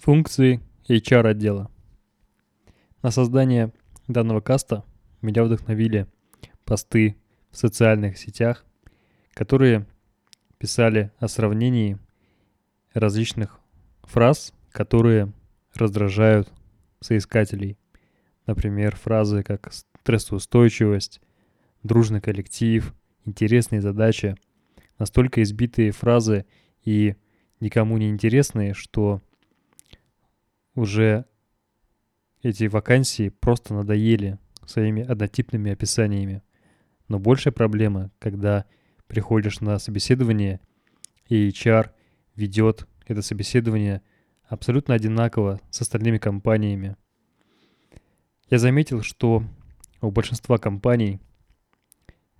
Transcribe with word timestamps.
Функции 0.00 0.62
HR-отдела. 0.88 1.70
На 3.02 3.10
создание 3.10 3.70
данного 4.08 4.40
каста 4.40 4.82
меня 5.20 5.44
вдохновили 5.44 6.06
посты 6.64 7.16
в 7.50 7.58
социальных 7.58 8.16
сетях, 8.16 8.64
которые 9.34 9.86
писали 10.56 11.12
о 11.18 11.28
сравнении 11.28 11.98
различных 12.94 13.60
фраз, 14.04 14.54
которые 14.72 15.34
раздражают 15.74 16.50
соискателей. 17.00 17.76
Например, 18.46 18.96
фразы 18.96 19.42
как 19.42 19.70
стрессоустойчивость, 19.70 21.20
дружный 21.82 22.22
коллектив, 22.22 22.94
интересные 23.26 23.82
задачи. 23.82 24.34
Настолько 24.98 25.42
избитые 25.42 25.90
фразы 25.90 26.46
и 26.84 27.16
никому 27.60 27.98
не 27.98 28.08
интересные, 28.08 28.72
что 28.72 29.20
уже 30.74 31.24
эти 32.42 32.64
вакансии 32.64 33.28
просто 33.28 33.74
надоели 33.74 34.38
своими 34.66 35.02
однотипными 35.02 35.72
описаниями. 35.72 36.42
Но 37.08 37.18
большая 37.18 37.52
проблема, 37.52 38.10
когда 38.18 38.64
приходишь 39.06 39.60
на 39.60 39.78
собеседование, 39.78 40.60
и 41.28 41.48
HR 41.48 41.90
ведет 42.36 42.86
это 43.06 43.22
собеседование 43.22 44.02
абсолютно 44.44 44.94
одинаково 44.94 45.60
с 45.70 45.80
остальными 45.80 46.18
компаниями. 46.18 46.96
Я 48.48 48.58
заметил, 48.58 49.02
что 49.02 49.44
у 50.00 50.10
большинства 50.10 50.58
компаний 50.58 51.20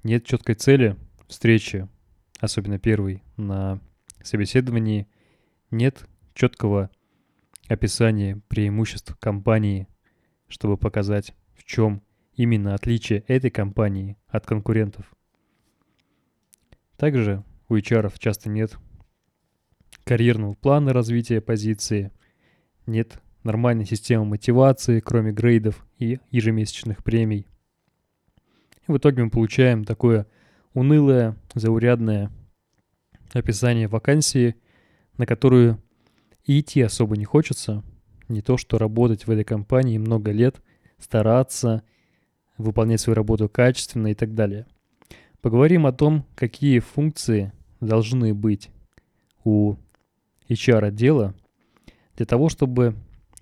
нет 0.02 0.24
четкой 0.24 0.54
цели 0.54 0.96
встречи, 1.28 1.88
особенно 2.40 2.78
первой, 2.78 3.22
на 3.36 3.80
собеседовании, 4.22 5.06
нет 5.70 6.06
четкого 6.34 6.90
описание 7.70 8.42
преимуществ 8.48 9.16
компании, 9.20 9.86
чтобы 10.48 10.76
показать, 10.76 11.34
в 11.54 11.62
чем 11.64 12.02
именно 12.34 12.74
отличие 12.74 13.20
этой 13.28 13.50
компании 13.50 14.16
от 14.26 14.44
конкурентов. 14.44 15.14
Также 16.96 17.44
у 17.68 17.76
HR 17.76 18.12
часто 18.18 18.50
нет 18.50 18.76
карьерного 20.02 20.54
плана 20.54 20.92
развития 20.92 21.40
позиции, 21.40 22.10
нет 22.86 23.20
нормальной 23.44 23.86
системы 23.86 24.24
мотивации, 24.24 24.98
кроме 24.98 25.30
грейдов 25.30 25.86
и 25.96 26.18
ежемесячных 26.32 27.04
премий. 27.04 27.46
И 28.88 28.90
в 28.90 28.98
итоге 28.98 29.22
мы 29.22 29.30
получаем 29.30 29.84
такое 29.84 30.26
унылое, 30.74 31.36
заурядное 31.54 32.32
описание 33.32 33.86
вакансии, 33.86 34.56
на 35.16 35.24
которую 35.24 35.80
и 36.44 36.60
идти 36.60 36.80
особо 36.82 37.16
не 37.16 37.24
хочется. 37.24 37.82
Не 38.28 38.42
то, 38.42 38.56
что 38.56 38.78
работать 38.78 39.26
в 39.26 39.30
этой 39.30 39.44
компании 39.44 39.98
много 39.98 40.30
лет, 40.30 40.62
стараться, 40.98 41.82
выполнять 42.58 43.00
свою 43.00 43.16
работу 43.16 43.48
качественно 43.48 44.08
и 44.08 44.14
так 44.14 44.34
далее. 44.34 44.66
Поговорим 45.40 45.86
о 45.86 45.92
том, 45.92 46.26
какие 46.34 46.78
функции 46.78 47.52
должны 47.80 48.34
быть 48.34 48.70
у 49.42 49.76
HR-отдела 50.48 51.34
для 52.16 52.26
того, 52.26 52.48
чтобы 52.48 52.94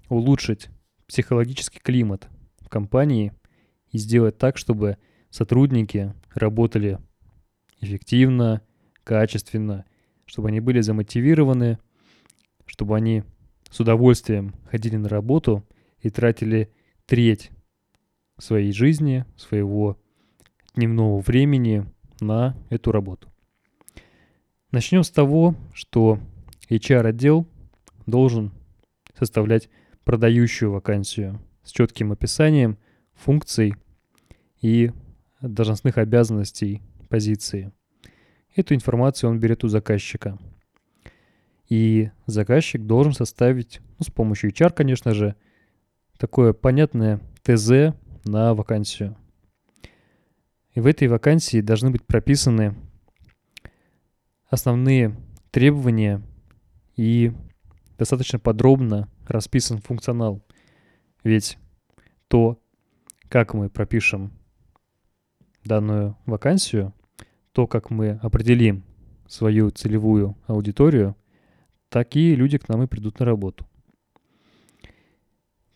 улучшить 0.08 0.68
психологический 1.06 1.80
климат 1.80 2.28
в 2.60 2.68
компании 2.68 3.32
и 3.90 3.98
сделать 3.98 4.38
так, 4.38 4.56
чтобы 4.56 4.98
сотрудники 5.30 6.14
работали 6.34 6.98
эффективно, 7.80 8.62
качественно, 9.04 9.84
чтобы 10.26 10.48
они 10.48 10.60
были 10.60 10.80
замотивированы, 10.80 11.78
чтобы 12.78 12.94
они 12.94 13.24
с 13.70 13.80
удовольствием 13.80 14.54
ходили 14.70 14.94
на 14.94 15.08
работу 15.08 15.66
и 16.00 16.10
тратили 16.10 16.70
треть 17.06 17.50
своей 18.38 18.70
жизни, 18.70 19.24
своего 19.36 19.98
дневного 20.76 21.18
времени 21.18 21.86
на 22.20 22.56
эту 22.70 22.92
работу. 22.92 23.28
Начнем 24.70 25.02
с 25.02 25.10
того, 25.10 25.56
что 25.74 26.20
HR-отдел 26.70 27.48
должен 28.06 28.52
составлять 29.18 29.68
продающую 30.04 30.70
вакансию 30.70 31.40
с 31.64 31.72
четким 31.72 32.12
описанием 32.12 32.78
функций 33.12 33.74
и 34.60 34.92
должностных 35.40 35.98
обязанностей 35.98 36.80
позиции. 37.08 37.72
Эту 38.54 38.76
информацию 38.76 39.30
он 39.30 39.40
берет 39.40 39.64
у 39.64 39.68
заказчика– 39.68 40.38
и 41.68 42.10
заказчик 42.26 42.82
должен 42.82 43.12
составить, 43.12 43.80
ну, 43.98 44.04
с 44.04 44.10
помощью 44.10 44.50
HR, 44.50 44.72
конечно 44.72 45.12
же, 45.12 45.36
такое 46.16 46.52
понятное 46.52 47.20
ТЗ 47.42 47.94
на 48.24 48.54
вакансию. 48.54 49.16
И 50.72 50.80
в 50.80 50.86
этой 50.86 51.08
вакансии 51.08 51.60
должны 51.60 51.90
быть 51.90 52.06
прописаны 52.06 52.74
основные 54.48 55.14
требования 55.50 56.22
и 56.96 57.32
достаточно 57.98 58.38
подробно 58.38 59.08
расписан 59.26 59.78
функционал. 59.78 60.42
Ведь 61.22 61.58
то, 62.28 62.58
как 63.28 63.54
мы 63.54 63.68
пропишем 63.68 64.32
данную 65.64 66.16
вакансию, 66.24 66.94
то, 67.52 67.66
как 67.66 67.90
мы 67.90 68.12
определим 68.22 68.84
свою 69.26 69.70
целевую 69.70 70.34
аудиторию– 70.46 71.14
такие 71.88 72.34
люди 72.34 72.58
к 72.58 72.68
нам 72.68 72.82
и 72.82 72.86
придут 72.86 73.18
на 73.20 73.26
работу. 73.26 73.66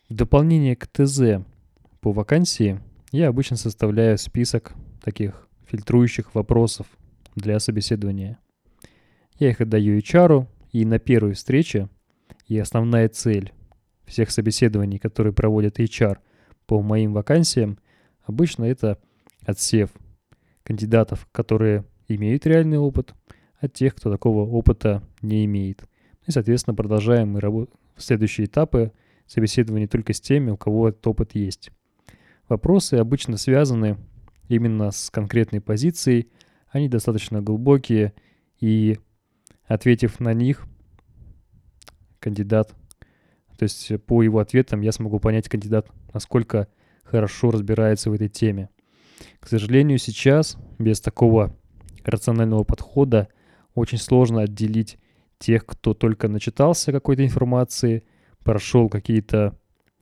В 0.09 0.13
дополнение 0.13 0.75
к 0.75 0.87
ТЗ 0.87 1.43
по 2.01 2.11
вакансии 2.11 2.79
я 3.11 3.29
обычно 3.29 3.57
составляю 3.57 4.17
список 4.17 4.73
таких 5.01 5.47
фильтрующих 5.65 6.35
вопросов 6.35 6.87
для 7.35 7.59
собеседования. 7.59 8.37
Я 9.39 9.49
их 9.49 9.61
отдаю 9.61 9.97
HR, 9.97 10.47
и 10.71 10.85
на 10.85 10.99
первой 10.99 11.33
встрече 11.33 11.89
и 12.47 12.57
основная 12.57 13.07
цель 13.07 13.53
всех 14.05 14.31
собеседований, 14.31 14.99
которые 14.99 15.33
проводят 15.33 15.79
HR 15.79 16.17
по 16.65 16.81
моим 16.81 17.13
вакансиям, 17.13 17.77
обычно 18.23 18.65
это 18.65 18.99
отсев 19.45 19.91
кандидатов, 20.63 21.27
которые 21.31 21.85
имеют 22.07 22.45
реальный 22.45 22.77
опыт, 22.77 23.13
от 23.59 23.73
тех, 23.73 23.95
кто 23.95 24.11
такого 24.11 24.49
опыта 24.49 25.01
не 25.21 25.45
имеет. 25.45 25.83
И, 26.25 26.31
соответственно, 26.31 26.75
продолжаем 26.75 27.31
мы 27.31 27.39
работ... 27.39 27.69
следующие 27.97 28.47
этапы 28.47 28.91
собеседования 29.27 29.87
только 29.87 30.13
с 30.13 30.21
теми, 30.21 30.51
у 30.51 30.57
кого 30.57 30.89
этот 30.89 31.05
опыт 31.07 31.35
есть. 31.35 31.71
Вопросы 32.49 32.95
обычно 32.95 33.37
связаны 33.37 33.97
именно 34.47 34.91
с 34.91 35.09
конкретной 35.09 35.61
позицией, 35.61 36.29
они 36.69 36.89
достаточно 36.89 37.41
глубокие, 37.41 38.13
и 38.59 38.97
ответив 39.65 40.19
на 40.19 40.33
них, 40.33 40.65
кандидат, 42.19 42.73
то 43.57 43.63
есть 43.63 43.91
по 44.05 44.23
его 44.23 44.39
ответам 44.39 44.81
я 44.81 44.91
смогу 44.91 45.19
понять 45.19 45.49
кандидат, 45.49 45.87
насколько 46.13 46.67
хорошо 47.03 47.51
разбирается 47.51 48.09
в 48.09 48.13
этой 48.13 48.29
теме. 48.29 48.69
К 49.39 49.47
сожалению, 49.47 49.97
сейчас 49.99 50.57
без 50.79 51.01
такого 51.01 51.55
рационального 52.03 52.63
подхода 52.63 53.27
очень 53.75 53.97
сложно 53.97 54.41
отделить 54.41 54.97
тех, 55.43 55.65
кто 55.65 55.93
только 55.93 56.29
начитался 56.29 56.93
какой-то 56.93 57.25
информации, 57.25 58.05
прошел 58.45 58.87
какие-то 58.87 59.59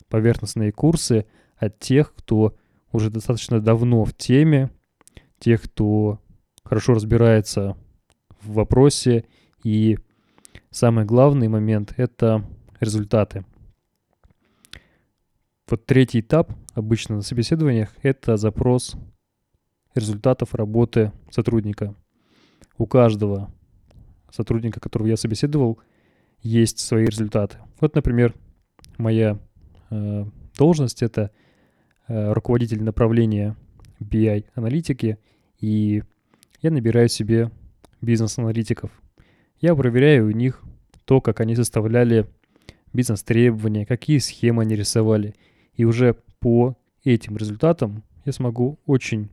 поверхностные 0.08 0.72
курсы, 0.72 1.26
от 1.58 1.80
тех, 1.80 2.14
кто 2.14 2.56
уже 2.92 3.10
достаточно 3.10 3.60
давно 3.60 4.06
в 4.06 4.14
теме, 4.14 4.70
тех, 5.40 5.64
кто 5.64 6.20
хорошо 6.64 6.94
разбирается 6.94 7.76
в 8.42 8.54
вопросе. 8.54 9.26
И 9.64 9.98
самый 10.70 11.06
главный 11.06 11.48
момент— 11.48 11.96
это 11.98 12.46
результаты. 12.80 13.44
Вот 15.68 15.88
третий 15.88 16.20
этап 16.20 16.54
обычно 16.76 17.16
на 17.16 17.22
собеседованиях— 17.24 17.96
это 18.04 18.38
запрос 18.38 18.96
результатов 19.96 20.54
работы 20.54 21.12
сотрудника. 21.32 21.96
У 22.78 22.86
каждого 22.86 23.52
сотрудника, 24.32 24.80
которого 24.80 25.08
я 25.08 25.18
собеседовал, 25.18 25.80
есть 26.42 26.80
свои 26.80 27.06
результаты. 27.06 27.58
Вот, 27.80 27.96
например, 27.96 28.34
моя 28.98 29.38
э, 29.90 30.26
должность 30.58 31.04
это 31.04 31.32
э, 32.08 32.34
руководитель 32.34 32.84
направления 32.84 33.56
BI-аналитики, 34.00 35.18
и 35.60 36.04
я 36.62 36.72
набираю 36.72 37.10
себе 37.10 37.52
бизнес-аналитиков. 38.02 38.92
Я 39.60 39.76
проверяю 39.76 40.28
у 40.28 40.32
них 40.32 40.64
то, 41.06 41.22
как 41.22 41.40
они 41.40 41.56
составляли 41.56 42.28
бизнес-требования, 42.94 43.86
какие 43.86 44.18
схемы 44.18 44.64
они 44.64 44.76
рисовали. 44.76 45.36
И 45.76 45.86
уже 45.86 46.16
по 46.40 46.78
этим 47.04 47.38
результатам 47.38 48.04
я 48.26 48.32
смогу 48.32 48.80
очень 48.86 49.30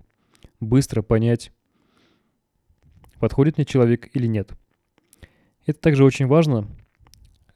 быстро 0.61 1.03
понять, 1.03 1.53
подходит 3.19 3.56
мне 3.56 3.65
человек 3.65 4.09
или 4.15 4.27
нет. 4.27 4.53
Это 5.69 5.81
также 5.81 6.03
очень 6.03 6.26
важно, 6.26 6.67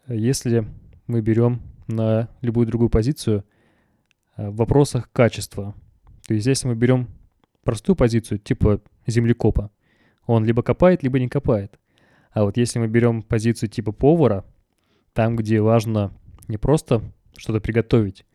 если 0.06 0.68
мы 1.06 1.22
берем 1.22 1.62
на 1.86 2.28
любую 2.42 2.66
другую 2.66 2.90
позицию 2.90 3.42
э, 4.36 4.50
в 4.50 4.56
вопросах 4.56 5.10
качества. 5.12 5.74
То 6.26 6.34
есть 6.34 6.46
если 6.46 6.68
мы 6.68 6.74
берем 6.74 7.08
простую 7.64 7.96
позицию, 7.96 8.38
типа 8.38 8.82
землекопа, 9.06 9.70
он 10.26 10.44
либо 10.44 10.62
копает, 10.62 11.02
либо 11.02 11.18
не 11.18 11.30
копает. 11.30 11.80
А 12.32 12.44
вот 12.44 12.58
если 12.58 12.78
мы 12.78 12.86
берем 12.86 13.22
позицию 13.22 13.70
типа 13.70 13.92
повара, 13.92 14.44
там, 15.14 15.34
где 15.34 15.62
важно 15.62 16.12
не 16.48 16.58
просто 16.58 17.00
что-то 17.34 17.62
приготовить, 17.62 18.26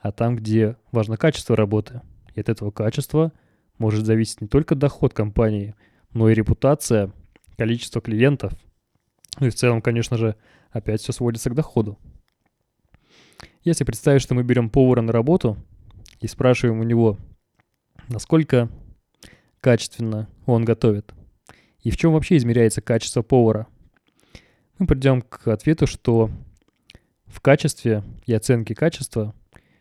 а 0.00 0.12
там, 0.12 0.36
где 0.36 0.78
важно 0.92 1.18
качество 1.18 1.54
работы. 1.54 2.00
И 2.34 2.40
от 2.40 2.48
этого 2.48 2.70
качества 2.70 3.34
может 3.76 4.06
зависеть 4.06 4.40
не 4.40 4.48
только 4.48 4.74
доход 4.74 5.12
компании, 5.12 5.74
но 6.14 6.30
и 6.30 6.34
репутация, 6.34 7.12
количество 7.58 8.00
клиентов. 8.00 8.54
Ну 9.38 9.46
и 9.46 9.50
в 9.50 9.54
целом, 9.54 9.82
конечно 9.82 10.16
же, 10.16 10.36
опять 10.70 11.00
все 11.00 11.12
сводится 11.12 11.50
к 11.50 11.54
доходу. 11.54 11.98
Если 13.64 13.84
представить, 13.84 14.22
что 14.22 14.34
мы 14.34 14.42
берем 14.42 14.70
повара 14.70 15.02
на 15.02 15.12
работу 15.12 15.56
и 16.20 16.26
спрашиваем 16.26 16.80
у 16.80 16.84
него, 16.84 17.18
насколько 18.08 18.70
качественно 19.60 20.28
он 20.46 20.64
готовит, 20.64 21.12
и 21.80 21.90
в 21.90 21.96
чем 21.96 22.12
вообще 22.12 22.36
измеряется 22.36 22.80
качество 22.80 23.22
повара, 23.22 23.66
мы 24.78 24.86
придем 24.86 25.22
к 25.22 25.48
ответу, 25.48 25.86
что 25.86 26.30
в 27.26 27.40
качестве 27.40 28.02
и 28.24 28.32
оценке 28.32 28.74
качества 28.74 29.34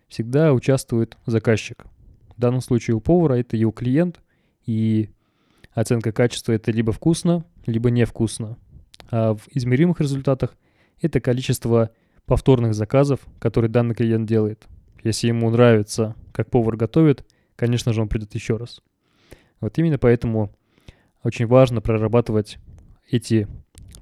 всегда 0.07 0.53
участвует 0.53 1.17
заказчик. 1.25 1.85
В 2.35 2.39
данном 2.39 2.61
случае 2.61 2.95
у 2.95 3.01
повара 3.01 3.35
это 3.35 3.55
его 3.55 3.71
клиент, 3.71 4.21
и 4.65 5.09
оценка 5.73 6.11
качества 6.11 6.53
это 6.53 6.71
либо 6.71 6.91
вкусно, 6.91 7.45
либо 7.65 7.89
невкусно. 7.89 8.57
А 9.09 9.33
в 9.33 9.47
измеримых 9.51 10.01
результатах 10.01 10.55
это 11.01 11.19
количество 11.19 11.91
повторных 12.25 12.73
заказов, 12.73 13.19
которые 13.39 13.69
данный 13.69 13.95
клиент 13.95 14.27
делает. 14.27 14.67
Если 15.03 15.27
ему 15.27 15.49
нравится, 15.49 16.15
как 16.31 16.49
повар 16.49 16.75
готовит, 16.75 17.25
конечно 17.55 17.93
же, 17.93 18.01
он 18.01 18.09
придет 18.09 18.33
еще 18.33 18.57
раз. 18.57 18.81
Вот 19.61 19.77
именно 19.77 19.97
поэтому 19.97 20.51
очень 21.23 21.47
важно 21.47 21.81
прорабатывать 21.81 22.57
эти 23.09 23.47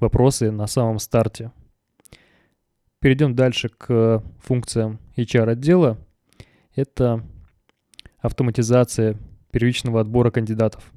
вопросы 0.00 0.50
на 0.50 0.66
самом 0.66 0.98
старте. 0.98 1.52
Перейдем 3.00 3.34
дальше 3.34 3.68
к 3.68 4.22
функциям 4.40 4.98
HR-отдела. 5.16 5.98
Это 6.74 7.22
автоматизация 8.18 9.18
первичного 9.50 10.00
отбора 10.00 10.30
кандидатов. 10.30 10.90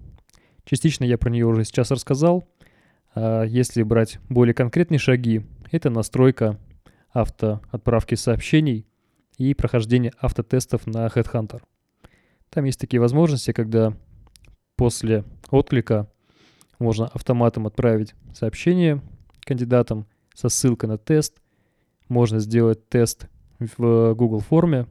Частично 0.64 1.04
я 1.04 1.18
про 1.18 1.30
нее 1.30 1.46
уже 1.46 1.66
сейчас 1.66 1.92
рассказал. 1.92 2.48
А 3.20 3.46
если 3.46 3.82
брать 3.82 4.20
более 4.30 4.54
конкретные 4.54 5.00
шаги, 5.00 5.42
это 5.72 5.90
настройка 5.90 6.60
автоотправки 7.10 8.14
сообщений 8.14 8.86
и 9.40 9.56
прохождение 9.56 10.14
автотестов 10.20 10.86
на 10.86 11.08
Headhunter. 11.08 11.64
Там 12.52 12.66
есть 12.66 12.80
такие 12.80 13.00
возможности, 13.00 13.54
когда 13.54 13.98
после 14.76 15.24
отклика 15.50 16.08
можно 16.78 17.08
автоматом 17.08 17.66
отправить 17.66 18.14
сообщение 18.36 19.02
кандидатам 19.40 20.06
со 20.36 20.48
ссылкой 20.48 20.90
на 20.90 21.00
тест. 21.00 21.42
Можно 22.10 22.38
сделать 22.38 22.88
тест 22.88 23.30
в 23.58 24.14
Google 24.14 24.42
форме, 24.42 24.86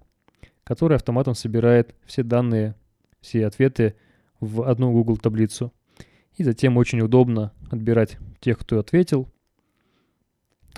который 0.65 0.97
автоматом 0.97 1.37
собирает 1.37 1.95
все 2.07 2.25
данные, 2.25 2.75
все 3.21 3.47
ответы 3.47 3.95
в 4.41 4.69
одну 4.69 4.91
Google 4.91 5.17
таблицу. 5.17 5.73
И 6.35 6.43
затем 6.43 6.77
очень 6.77 7.01
удобно 7.01 7.53
отбирать 7.71 8.19
тех, 8.41 8.59
кто 8.59 8.79
ответил, 8.79 9.29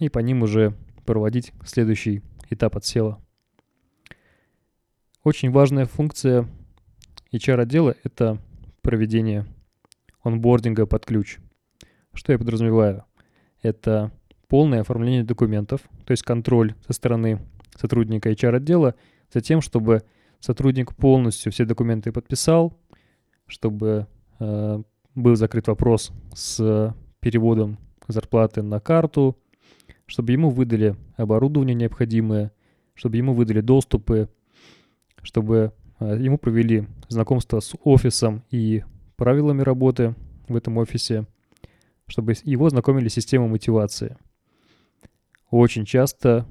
и 0.00 0.08
по 0.08 0.18
ним 0.20 0.42
уже 0.42 0.74
проводить 1.04 1.52
следующий 1.64 2.22
этап 2.50 2.76
отсела. 2.76 3.20
Очень 5.24 5.50
важная 5.50 5.86
функция 5.86 6.48
HR-отдела— 7.32 7.94
это 8.04 8.38
проведение 8.82 9.46
онбординга 10.22 10.86
под 10.86 11.04
ключ. 11.04 11.38
Что 12.14 12.32
я 12.32 12.38
подразумеваю? 12.38 13.04
Это 13.62 14.12
полное 14.48 14.80
оформление 14.80 15.24
документов, 15.24 15.82
то 16.04 16.12
есть 16.12 16.22
контроль 16.22 16.74
со 16.86 16.92
стороны 16.92 17.40
сотрудника 17.76 18.30
HR-отдела 18.30 18.94
за 19.32 19.40
тем, 19.40 19.60
чтобы 19.60 20.02
сотрудник 20.40 20.94
полностью 20.94 21.52
все 21.52 21.64
документы 21.64 22.12
подписал, 22.12 22.78
чтобы 23.46 24.06
э, 24.38 24.82
был 25.18 25.36
закрыт 25.36 25.68
вопрос 25.68 26.12
с 26.34 26.94
переводом 27.20 27.78
зарплаты 28.06 28.62
на 28.62 28.80
карту, 28.80 29.38
чтобы 30.06 30.32
ему 30.32 30.50
выдали 30.50 30.96
оборудование 31.16 31.74
необходимое, 31.74 32.52
чтобы 32.94 33.16
ему 33.16 33.34
выдали 33.34 33.60
доступы, 33.60 34.28
чтобы 35.22 35.72
э, 36.00 36.16
ему 36.18 36.38
провели 36.38 36.86
знакомство 37.08 37.60
с 37.60 37.74
офисом 37.84 38.44
и 38.50 38.82
правилами 39.16 39.62
работы 39.62 40.14
в 40.48 40.56
этом 40.56 40.78
офисе, 40.78 41.26
чтобы 42.06 42.34
его 42.44 42.70
знакомили 42.70 43.08
с 43.08 43.14
системой 43.14 43.48
мотивации. 43.48 44.16
Очень 45.50 45.84
часто 45.84 46.46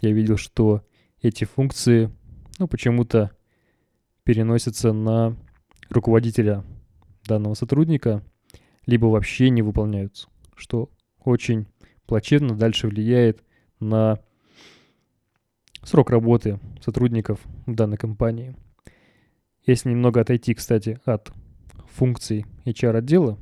я 0.00 0.12
видел, 0.12 0.36
что 0.36 0.82
эти 1.20 1.44
функции 1.44 2.10
ну, 2.58 2.68
почему-то 2.68 3.32
переносятся 4.24 4.92
на 4.92 5.36
руководителя 5.90 6.64
данного 7.26 7.54
сотрудника, 7.54 8.22
либо 8.86 9.06
вообще 9.06 9.50
не 9.50 9.62
выполняются, 9.62 10.28
что 10.54 10.90
очень 11.22 11.66
плачевно 12.06 12.54
дальше 12.56 12.88
влияет 12.88 13.42
на 13.80 14.20
срок 15.82 16.10
работы 16.10 16.60
сотрудников 16.82 17.40
в 17.66 17.74
данной 17.74 17.96
компании. 17.96 18.54
Если 19.66 19.90
немного 19.90 20.20
отойти, 20.20 20.54
кстати, 20.54 21.00
от 21.04 21.32
функций 21.90 22.46
HR-отдела, 22.64 23.38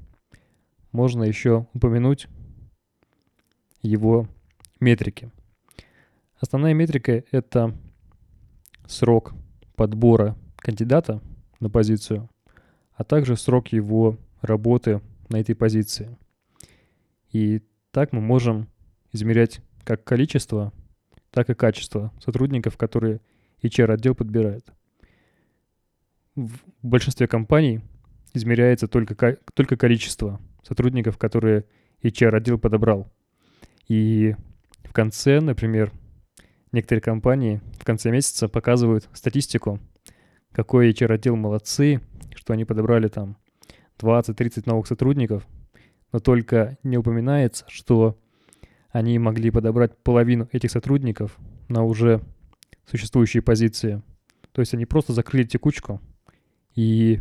можно 0.93 1.25
еще 1.25 1.67
упомянуть 1.75 2.29
его 3.83 4.29
метрики. 4.81 5.31
Основная 6.39 6.75
метрика— 6.75 7.25
это 7.31 7.77
срок 8.87 9.35
подбора 9.77 10.37
кандидата 10.57 11.21
на 11.61 11.69
позицию, 11.69 12.29
а 12.95 13.05
также 13.05 13.37
срок 13.37 13.69
его 13.69 14.19
работы 14.41 15.01
на 15.29 15.41
этой 15.41 15.55
позиции. 15.55 16.17
И 17.31 17.63
так 17.91 18.13
мы 18.13 18.21
можем 18.21 18.69
измерять 19.13 19.61
как 19.85 20.05
количество, 20.05 20.73
так 21.31 21.51
и 21.51 21.55
качество 21.55 22.13
сотрудников, 22.23 22.77
которые 22.77 23.21
HR-отдел 23.63 24.15
подбирает. 24.15 24.67
В 26.35 26.59
большинстве 26.83 27.27
компаний 27.29 27.81
измеряется 28.33 28.89
только, 28.89 29.39
только 29.55 29.77
количество 29.77 30.41
сотрудников, 30.63 31.19
которые 31.19 31.65
HR-отдел 32.03 32.59
подобрал. 32.59 33.13
И 33.89 34.35
в 34.85 34.93
конце, 34.93 35.41
например, 35.41 35.93
некоторые 36.73 37.03
компании 37.03 37.61
в 37.79 37.85
конце 37.85 38.11
месяца 38.11 38.49
показывают 38.49 39.09
статистику, 39.13 39.79
какой 40.53 40.91
HR-отдел 40.91 41.37
молодцы, 41.37 42.01
что 42.35 42.53
они 42.53 42.65
подобрали 42.65 43.09
там 43.09 43.37
20-30 43.99 44.63
новых 44.67 44.87
сотрудников– 44.87 45.47
но 46.15 46.21
только 46.21 46.79
не 46.85 46.97
упоминается, 46.97 47.65
что 47.67 48.17
они 48.91 49.19
могли 49.19 49.51
подобрать 49.51 49.99
половину 50.05 50.49
этих 50.53 50.71
сотрудников 50.71 51.37
на 51.67 51.83
уже 51.83 52.21
существующие 52.89 53.43
позиции. 53.43 54.01
То 54.53 54.61
есть 54.61 54.73
они 54.75 54.87
просто 54.87 55.13
закрыли 55.13 55.43
текучку 55.43 56.01
и 56.77 57.21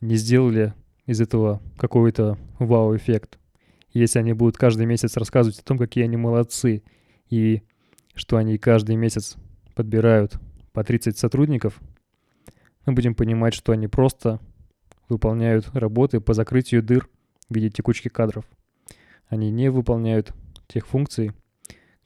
не 0.00 0.16
сделали 0.16 0.72
из 1.04 1.20
этого 1.20 1.60
какой-то 1.76 2.38
вау-эффект. 2.58 3.38
Если 3.92 4.18
они 4.18 4.32
будут 4.32 4.56
каждый 4.56 4.86
месяц 4.86 5.18
рассказывать 5.18 5.58
о 5.58 5.64
том, 5.64 5.76
какие 5.76 6.04
они 6.04 6.16
молодцы, 6.16 6.82
и 7.28 7.60
что 8.14 8.38
они 8.38 8.56
каждый 8.56 8.96
месяц 8.96 9.36
подбирают 9.74 10.40
по 10.72 10.82
30 10.82 11.18
сотрудников, 11.18 11.78
мы 12.88 12.94
будем 12.94 13.14
понимать, 13.14 13.52
что 13.52 13.72
они 13.72 13.86
просто 13.86 14.40
выполняют 15.10 15.68
работы 15.74 16.20
по 16.20 16.32
закрытию 16.32 16.82
дыр 16.82 17.06
в 17.50 17.54
виде 17.54 17.68
текучки 17.68 18.08
кадров. 18.08 18.46
Они 19.28 19.50
не 19.50 19.70
выполняют 19.70 20.32
тех 20.68 20.86
функций, 20.86 21.32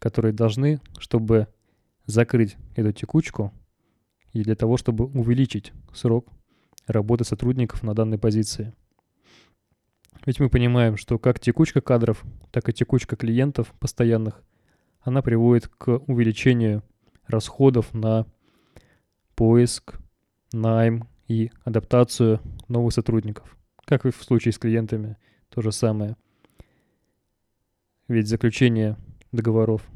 которые 0.01 0.33
должны, 0.33 0.81
чтобы 0.99 1.47
закрыть 2.07 2.57
эту 2.75 2.93
текучку 2.93 3.53
и 4.33 4.43
для 4.43 4.57
того, 4.57 4.77
чтобы 4.77 5.05
увеличить 5.07 5.73
срок 5.95 6.27
работы 6.89 7.23
сотрудников 7.23 7.85
на 7.85 7.95
данной 7.95 8.19
позиции. 8.19 8.75
Ведь 10.27 10.41
мы 10.41 10.49
понимаем, 10.49 10.97
что 10.97 11.17
как 11.21 11.39
текучка 11.39 11.81
кадров, 11.81 12.25
так 12.51 12.69
и 12.69 12.73
текучка 12.73 13.15
клиентов 13.15 13.73
постоянных, 13.79 14.43
она 15.01 15.23
приводит 15.23 15.69
к 15.69 15.99
увеличению 16.09 16.83
расходов 17.29 17.95
на 17.95 18.27
поиск, 19.37 20.02
найм 20.53 21.09
и 21.29 21.51
адаптацию 21.65 22.41
новых 22.69 22.93
сотрудников, 22.93 23.57
как 23.85 24.07
и 24.07 24.11
в 24.11 24.23
случае 24.23 24.53
с 24.53 24.59
клиентами– 24.59 25.17
то 25.53 25.61
же 25.61 25.71
самое. 25.71 26.17
Ведь 28.09 28.27
заключение 28.27 28.97
договоров 29.33 29.87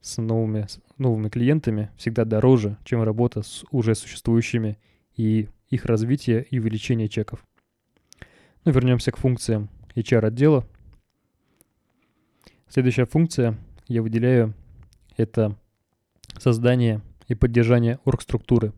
с 0.00 0.20
новыми, 0.20 0.66
с 0.68 0.80
новыми 0.98 1.28
клиентами 1.28 1.90
всегда 1.96 2.24
дороже, 2.24 2.76
чем 2.84 3.02
работа 3.02 3.42
с 3.42 3.64
уже 3.70 3.94
существующими 3.94 4.78
и 5.16 5.48
их 5.68 5.84
развитие 5.84 6.44
и 6.44 6.58
увеличение 6.58 7.08
чеков. 7.08 7.44
Ну, 8.64 8.72
вернемся 8.72 9.12
к 9.12 9.16
функциям 9.16 9.70
HR-отдела. 9.94 10.66
Следующая 12.68 13.06
функция 13.06 13.56
я 13.86 14.02
выделяю– 14.02 14.54
это 15.16 15.56
создание 16.38 17.00
и 17.28 17.34
поддержание 17.34 18.00
оргструктуры. 18.04 18.72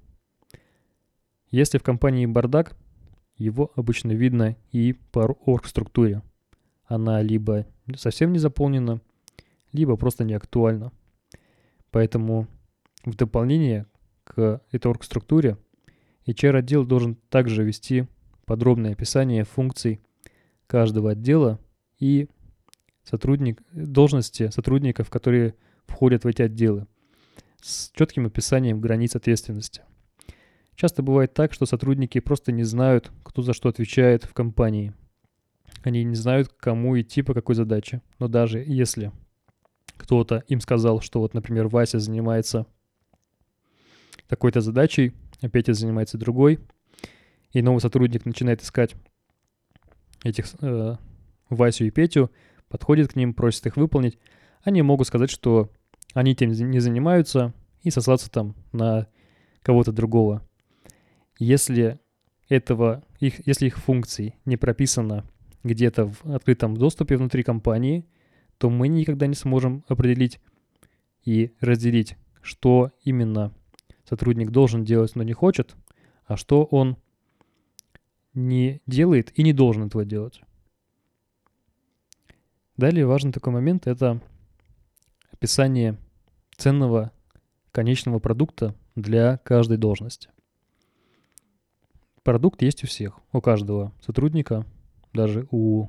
Если 1.51 1.79
в 1.79 1.83
компании 1.83 2.27
бардак, 2.27 2.77
его 3.37 3.73
обычно 3.77 4.13
видно 4.13 4.57
и 4.73 4.93
по 4.93 5.21
оргструктуре. 5.47 6.23
Она 6.85 7.23
либо 7.23 7.67
совсем 7.97 8.33
не 8.33 8.39
заполнена, 8.39 9.01
либо 9.73 9.97
просто 9.97 10.25
не 10.25 10.35
актуальна. 10.35 10.93
Поэтому 11.91 12.49
в 13.05 13.15
дополнение 13.15 13.87
к 14.25 14.61
этой 14.71 14.89
оргструктуре 14.89 15.57
HR-отдел 16.27 16.85
должен 16.85 17.17
также 17.31 17.65
вести 17.65 18.07
подробное 18.45 18.93
описание 18.93 19.45
функций 19.45 20.01
каждого 20.67 21.13
отдела 21.13 21.59
и 21.99 22.29
сотрудник, 23.05 23.63
должности 23.73 24.51
сотрудников, 24.51 25.09
которые 25.09 25.55
входят 25.87 26.25
в 26.25 26.27
эти 26.27 26.43
отделы, 26.43 26.87
с 27.63 27.91
четким 27.95 28.27
описанием 28.27 28.81
границ 28.81 29.17
ответственности. 29.17 29.83
Часто 30.79 31.03
бывает 31.03 31.35
так, 31.35 31.53
что 31.53 31.67
сотрудники 31.67 32.21
просто 32.21 32.53
не 32.53 32.63
знают, 32.63 33.11
кто 33.25 33.43
за 33.43 33.53
что 33.53 33.69
отвечает 33.69 34.23
в 34.23 34.33
компании. 34.33 34.95
Они 35.83 36.05
не 36.05 36.15
знают, 36.15 36.51
кому 36.51 36.99
идти 37.01 37.23
по 37.23 37.35
какой 37.35 37.57
задаче. 37.57 38.01
Но 38.21 38.29
даже 38.29 38.63
если 38.65 39.11
кто-то 39.97 40.45
им 40.47 40.61
сказал, 40.61 41.01
что 41.01 41.19
вот, 41.19 41.35
например, 41.35 41.67
Вася 41.67 41.99
занимается 41.99 42.65
такой-то 44.29 44.61
задачей, 44.61 45.15
а 45.41 45.49
Петя 45.49 45.75
занимается 45.75 46.17
другой, 46.17 46.61
и 47.51 47.61
новый 47.61 47.81
сотрудник 47.81 48.25
начинает 48.25 48.63
искать 48.63 48.95
этих 50.23 50.47
э, 50.61 50.95
Васю 51.51 51.87
и 51.87 51.91
Петю, 51.91 52.31
подходит 52.69 53.15
к 53.15 53.17
ним, 53.17 53.35
просит 53.35 53.67
их 53.67 53.77
выполнить, 53.77 54.17
они 54.63 54.83
могут 54.83 55.09
сказать, 55.09 55.31
что 55.31 55.73
они 56.15 56.37
тем 56.37 56.53
не 56.53 56.79
занимаются 56.79 57.53
и 57.83 57.91
сослаться 57.91 58.31
там 58.31 58.55
на 58.71 59.09
кого-то 59.63 59.91
другого. 59.91 60.48
Если 61.39 62.01
этого, 62.49 63.05
их, 63.21 63.47
если 63.47 63.67
их 63.67 63.79
функций 63.79 64.35
не 64.45 64.57
прописано 64.57 65.25
где-то 65.63 66.07
в 66.07 66.35
открытом 66.35 66.77
доступе 66.77 67.17
внутри 67.17 67.43
компании, 67.43 68.07
то 68.59 68.71
мы 68.71 68.89
никогда 68.89 69.27
не 69.27 69.35
сможем 69.35 69.85
определить 69.89 70.41
и 71.25 71.55
разделить, 71.61 72.17
что 72.43 72.93
именно 73.05 73.55
сотрудник 74.09 74.51
должен 74.51 74.85
делать, 74.85 75.15
но 75.15 75.23
не 75.23 75.33
хочет, 75.33 75.77
а 76.25 76.37
что 76.37 76.65
он 76.65 76.97
не 78.35 78.81
делает 78.87 79.37
и 79.39 79.43
не 79.43 79.53
должен 79.53 79.85
этого 79.85 80.05
делать. 80.05 80.41
Далее 82.77 83.07
важный 83.07 83.33
такой 83.33 83.53
момент– 83.53 83.87
это 83.87 84.21
описание 85.33 85.99
ценного 86.57 87.13
конечного 87.73 88.19
продукта 88.19 88.75
для 88.95 89.39
каждой 89.39 89.77
должности. 89.77 90.31
Продукт 92.23 92.63
есть 92.63 92.85
у 92.85 92.87
всех, 92.87 93.21
у 93.33 93.41
каждого 93.41 93.93
сотрудника, 94.01 94.67
даже 95.13 95.47
у 95.51 95.89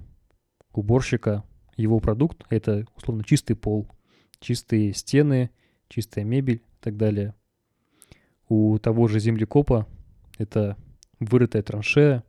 уборщика. 0.73 1.43
Его 1.75 1.99
продукт– 1.99 2.45
это, 2.49 2.85
условно, 2.95 3.23
чистый 3.23 3.55
пол, 3.55 3.87
чистые 4.39 4.93
стены, 4.93 5.49
чистая 5.87 6.23
мебель 6.23 6.57
и 6.57 6.81
так 6.81 6.97
далее. 6.97 7.35
У 8.47 8.77
того 8.79 9.07
же 9.07 9.19
землекопа 9.19 9.87
это 10.37 10.77
вырытая 11.19 11.61
траншея 11.61 12.23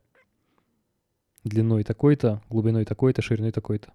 длиной 1.43 1.83
такой-то, 1.83 2.41
глубиной 2.49 2.85
такой-то, 2.85 3.21
шириной 3.21 3.51
такой-то. 3.51 3.91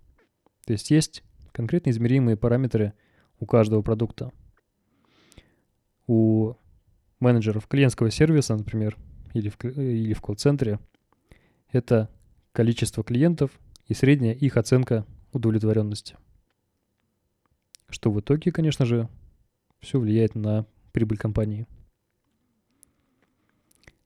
То 0.66 0.72
есть 0.72 0.90
есть 0.90 1.22
конкретно 1.52 1.90
измеримые 1.90 2.36
параметры 2.36 2.92
у 3.38 3.46
каждого 3.46 3.82
продукта. 3.82 4.32
У 6.06 6.54
менеджеров 7.20 7.66
клиентского 7.66 8.10
сервиса, 8.10 8.56
например, 8.56 8.96
или 9.36 9.50
в, 9.50 9.62
или 9.64 10.14
в 10.14 10.20
колл-центре, 10.20 10.80
это 11.70 12.10
количество 12.52 13.04
клиентов 13.04 13.50
и 13.86 13.94
средняя 13.94 14.34
их 14.34 14.56
оценка 14.56 15.06
удовлетворенности. 15.32 16.16
Что 17.88 18.10
в 18.10 18.18
итоге, 18.20 18.50
конечно 18.50 18.86
же, 18.86 19.08
все 19.80 20.00
влияет 20.00 20.34
на 20.34 20.66
прибыль 20.92 21.18
компании. 21.18 21.66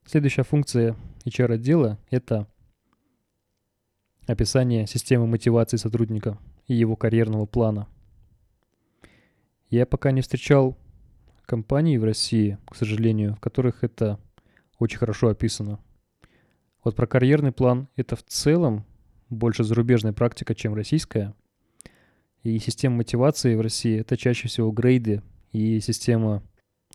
Следующая 0.05 0.43
функция 0.43 0.97
HR-отдела— 1.25 1.99
это 2.11 2.49
описание 4.27 4.87
системы 4.87 5.27
мотивации 5.27 5.77
сотрудника 5.77 6.39
и 6.67 6.75
его 6.75 6.97
карьерного 6.97 7.47
плана. 7.47 7.87
Я 9.71 9.87
пока 9.87 10.11
не 10.11 10.21
встречал 10.21 10.77
компаний 11.47 11.99
в 11.99 12.05
России, 12.05 12.59
к 12.69 12.75
сожалению, 12.75 13.37
в 13.37 13.41
которых 13.41 13.85
это 13.85 14.19
очень 14.81 14.99
хорошо 14.99 15.29
описано. 15.29 15.79
Вот 16.83 16.97
про 16.97 17.07
карьерный 17.07 17.53
план 17.53 17.89
это 17.97 18.17
в 18.17 18.25
целом 18.25 18.85
больше 19.29 19.63
зарубежная 19.63 20.13
практика, 20.13 20.55
чем 20.55 20.75
российская. 20.75 21.35
И 22.43 22.59
система 22.59 22.97
мотивации 22.97 23.55
в 23.55 23.61
России 23.61 24.01
это 24.01 24.17
чаще 24.17 24.49
всего 24.49 24.73
грейды 24.73 25.23
и 25.53 25.79
система, 25.81 26.43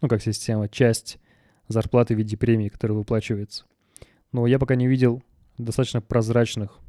ну 0.02 0.10
как 0.10 0.22
система, 0.22 0.68
часть 0.68 1.20
зарплаты 1.68 2.16
в 2.16 2.18
виде 2.18 2.36
премии, 2.36 2.70
которая 2.70 2.98
выплачивается. 2.98 3.66
Но 4.32 4.48
я 4.48 4.58
пока 4.58 4.76
не 4.76 4.88
видел 4.88 5.22
достаточно 5.60 6.02
прозрачных 6.02 6.80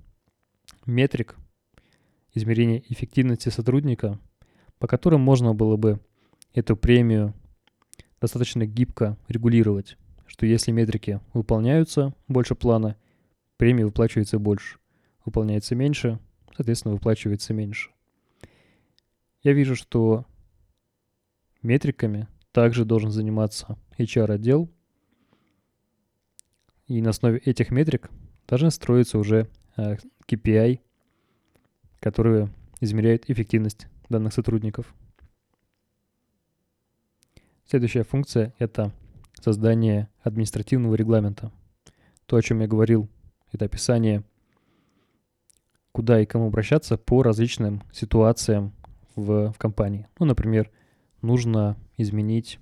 метрик 0.86 1.36
измерения 2.34 2.82
эффективности 2.88 3.50
сотрудника, 3.50 4.18
по 4.78 4.86
которым 4.86 5.20
можно 5.20 5.54
было 5.54 5.76
бы 5.76 6.00
эту 6.54 6.74
премию 6.76 7.34
достаточно 8.20 8.64
гибко 8.64 9.18
регулировать, 9.28 9.98
что 10.36 10.44
если 10.44 10.70
метрики 10.70 11.18
выполняются 11.32 12.12
больше 12.28 12.54
плана, 12.54 12.98
премия 13.56 13.86
выплачивается 13.86 14.38
больше. 14.38 14.78
Выполняется 15.24 15.74
меньше, 15.74 16.20
соответственно, 16.54 16.92
выплачивается 16.92 17.54
меньше. 17.54 17.90
Я 19.42 19.54
вижу, 19.54 19.74
что 19.74 20.26
метриками 21.62 22.28
также 22.52 22.84
должен 22.84 23.10
заниматься 23.10 23.78
HR-отдел, 23.96 24.70
и 26.86 27.00
на 27.00 27.10
основе 27.10 27.38
этих 27.38 27.70
метрик 27.70 28.10
должны 28.46 28.70
строиться 28.70 29.18
уже 29.18 29.48
KPI, 29.78 30.74
э, 30.74 30.78
которые 31.98 32.52
измеряют 32.80 33.30
эффективность 33.30 33.86
данных 34.10 34.34
сотрудников. 34.34 34.94
Следующая 37.64 38.04
функция— 38.04 38.54
это 38.58 38.92
создание 39.40 40.08
административного 40.22 40.94
регламента. 40.94 41.52
То, 42.26 42.36
о 42.36 42.42
чем 42.42 42.60
я 42.60 42.66
говорил, 42.66 43.08
это 43.52 43.64
описание, 43.64 44.24
куда 45.92 46.20
и 46.20 46.26
кому 46.26 46.48
обращаться 46.48 46.96
по 46.96 47.22
различным 47.22 47.82
ситуациям 47.92 48.72
в, 49.14 49.52
в 49.52 49.58
компании. 49.58 50.08
Ну, 50.18 50.26
например, 50.26 50.70
нужно 51.22 51.76
изменить 51.96 52.58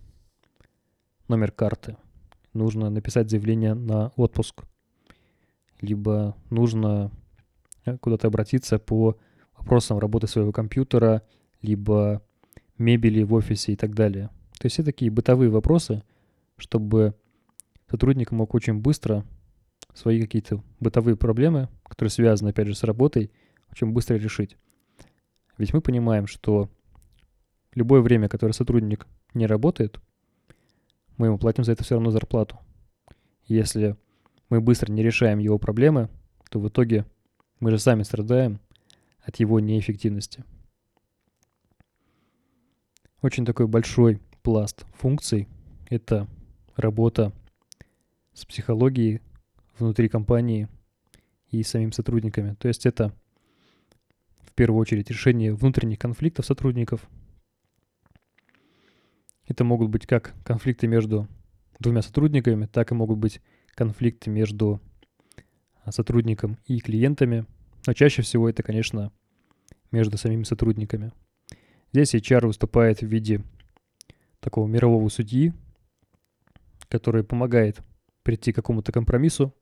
номер 1.28 1.50
карты, 1.50 1.96
нужно 2.52 2.90
написать 2.90 3.30
заявление 3.30 3.74
на 3.74 4.08
отпуск, 4.16 4.62
либо 5.80 6.36
нужно 6.50 7.10
э, 7.84 7.96
куда-то 7.98 8.28
обратиться 8.28 8.78
по 8.78 9.18
вопросам 9.56 9.98
работы 9.98 10.26
своего 10.26 10.52
компьютера, 10.52 11.22
либо 11.62 12.22
мебели 12.78 13.22
в 13.22 13.34
офисе 13.34 13.72
и 13.72 13.76
так 13.76 13.94
далее. 13.94 14.28
То 14.58 14.66
есть 14.66 14.74
все 14.74 14.82
такие 14.82 15.10
бытовые 15.10 15.50
вопросы, 15.50 16.02
чтобы 16.56 17.14
сотрудник 17.90 18.30
мог 18.30 18.54
очень 18.54 18.80
быстро 18.80 19.24
свои 19.94 20.20
какие-то 20.20 20.62
бытовые 20.80 21.16
проблемы, 21.16 21.68
которые 21.84 22.10
связаны, 22.10 22.50
опять 22.50 22.66
же, 22.66 22.74
с 22.74 22.82
работой, 22.82 23.30
очень 23.70 23.92
быстро 23.92 24.16
решить. 24.16 24.56
Ведь 25.56 25.72
мы 25.72 25.80
понимаем, 25.80 26.26
что 26.26 26.68
любое 27.74 28.00
время, 28.00 28.28
которое 28.28 28.52
сотрудник 28.52 29.06
не 29.34 29.46
работает, 29.46 30.00
мы 31.16 31.28
ему 31.28 31.38
платим 31.38 31.64
за 31.64 31.72
это 31.72 31.84
все 31.84 31.94
равно 31.94 32.10
зарплату. 32.10 32.58
Если 33.46 33.96
мы 34.48 34.60
быстро 34.60 34.90
не 34.92 35.02
решаем 35.02 35.38
его 35.38 35.58
проблемы, 35.58 36.08
то 36.50 36.58
в 36.58 36.68
итоге 36.68 37.06
мы 37.60 37.70
же 37.70 37.78
сами 37.78 38.02
страдаем 38.02 38.60
от 39.22 39.36
его 39.36 39.60
неэффективности. 39.60 40.44
Очень 43.22 43.46
такой 43.46 43.66
большой 43.66 44.20
пласт 44.42 44.84
функций— 44.98 45.48
это 45.88 46.28
работа 46.76 47.32
с 48.32 48.44
психологией 48.44 49.20
внутри 49.78 50.08
компании 50.08 50.68
и 51.50 51.62
самим 51.62 51.92
сотрудниками. 51.92 52.54
То 52.54 52.68
есть 52.68 52.86
это 52.86 53.14
в 54.40 54.52
первую 54.54 54.80
очередь 54.80 55.10
решение 55.10 55.54
внутренних 55.54 55.98
конфликтов 55.98 56.46
сотрудников, 56.46 57.08
Это 59.46 59.62
могут 59.62 59.90
быть 59.90 60.06
как 60.06 60.34
конфликты 60.42 60.86
между 60.86 61.28
двумя 61.78 62.02
сотрудниками, 62.02 62.66
так 62.66 62.92
и 62.92 62.94
могут 62.94 63.18
быть 63.18 63.42
конфликты 63.74 64.30
между 64.30 64.80
а, 65.82 65.92
сотрудником 65.92 66.58
и 66.66 66.80
клиентами. 66.80 67.44
Но 67.86 67.92
чаще 67.92 68.22
всего 68.22 68.48
это, 68.48 68.62
конечно, 68.62 69.12
между 69.90 70.16
самими 70.16 70.44
сотрудниками. 70.44 71.12
Здесь 71.92 72.14
HR 72.14 72.46
выступает 72.46 73.00
в 73.00 73.06
виде 73.06 73.42
такого 74.40 74.66
мирового 74.66 75.08
судьи, 75.08 75.52
который 76.88 77.24
помогает 77.24 77.82
прийти 78.22 78.52
к 78.52 78.56
какому-то 78.56 78.92
компромиссу, 78.92 79.54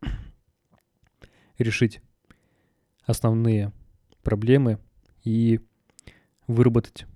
решить 1.58 2.00
основные 3.04 3.72
проблемы 4.22 4.78
и 5.24 5.60
выработать 6.46 7.06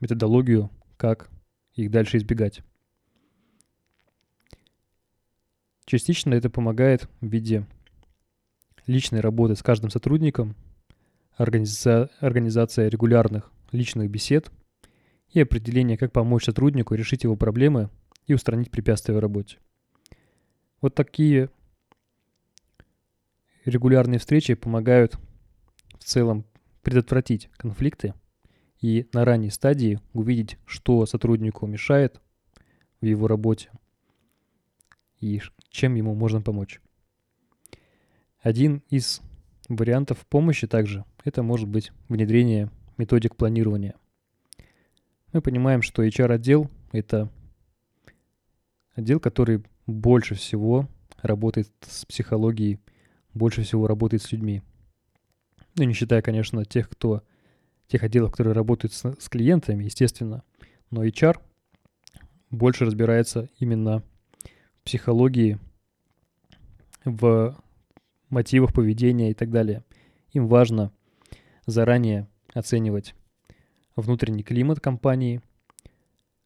методологию, 0.00 0.70
как 0.96 1.30
их 1.74 1.90
дальше 1.90 2.16
избегать. 2.16 2.62
Частично 5.84 6.34
это 6.34 6.50
помогает 6.50 7.08
в 7.20 7.26
виде 7.26 7.66
личной 8.86 9.20
работы 9.20 9.56
с 9.56 9.62
каждым 9.62 9.90
сотрудником, 9.90 10.54
организация, 11.36 12.10
организация 12.20 12.88
регулярных 12.88 13.50
личных 13.72 14.10
бесед 14.10 14.50
и 15.30 15.40
определение, 15.40 15.96
как 15.96 16.12
помочь 16.12 16.44
сотруднику 16.44 16.94
решить 16.94 17.24
его 17.24 17.36
проблемы 17.36 17.90
и 18.28 18.34
устранить 18.34 18.70
препятствия 18.70 19.14
в 19.14 19.18
работе. 19.18 19.58
Вот 20.80 20.94
такие 20.94 21.50
регулярные 23.64 24.20
встречи 24.20 24.54
помогают 24.54 25.18
в 25.98 26.04
целом 26.04 26.44
предотвратить 26.82 27.50
конфликты 27.56 28.14
и 28.80 29.08
на 29.12 29.24
ранней 29.24 29.50
стадии 29.50 30.00
увидеть, 30.12 30.56
что 30.66 31.04
сотруднику 31.06 31.66
мешает 31.66 32.20
в 33.00 33.06
его 33.06 33.26
работе 33.26 33.70
и 35.20 35.40
чем 35.70 35.96
ему 35.96 36.14
можно 36.14 36.40
помочь. 36.40 36.80
Один 38.40 38.82
из 38.88 39.20
вариантов 39.68 40.24
помощи 40.26 40.66
также 40.66 41.04
это 41.24 41.42
может 41.42 41.68
быть 41.68 41.92
внедрение 42.08 42.70
методик 42.98 43.36
планирования. 43.36 43.96
Мы 45.32 45.40
понимаем, 45.42 45.82
что 45.82 46.04
HR-отдел— 46.04 46.70
это 46.92 47.30
отдел, 48.98 49.20
который 49.20 49.62
больше 49.86 50.34
всего 50.34 50.88
работает 51.22 51.68
с 51.82 52.04
психологией, 52.04 52.80
больше 53.32 53.62
всего 53.62 53.86
работает 53.86 54.22
с 54.22 54.32
людьми. 54.32 54.62
Ну, 55.76 55.84
не 55.84 55.94
считая, 55.94 56.20
конечно, 56.20 56.64
тех, 56.64 56.88
кто, 56.88 57.22
тех 57.86 58.02
отделов, 58.02 58.32
которые 58.32 58.54
работают 58.54 58.92
с, 58.92 59.14
с 59.18 59.28
клиентами, 59.28 59.84
естественно. 59.84 60.42
Но 60.90 61.04
HR 61.04 61.38
больше 62.50 62.84
разбирается 62.84 63.48
именно 63.60 64.02
в 64.80 64.84
психологии, 64.84 65.58
в 67.04 67.56
мотивах 68.30 68.74
поведения 68.74 69.30
и 69.30 69.34
так 69.34 69.50
далее. 69.50 69.84
Им 70.32 70.48
важно 70.48 70.92
заранее 71.66 72.26
оценивать 72.52 73.14
внутренний 73.94 74.42
климат 74.42 74.80
компании. 74.80 75.40